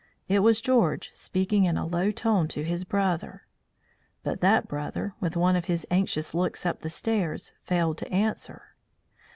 [0.27, 3.43] It was George speaking in a low tone to his brother.
[4.23, 8.69] But that brother, with one of his anxious looks up the stairs, failed to answer.